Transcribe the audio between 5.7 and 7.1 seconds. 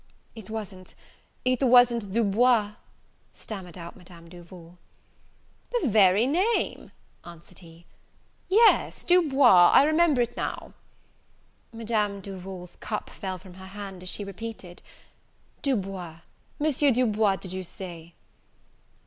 "The very name!"